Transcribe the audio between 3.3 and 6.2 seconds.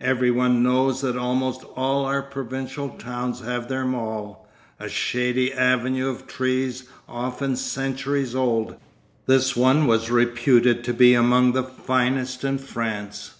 have their mall, a shady avenue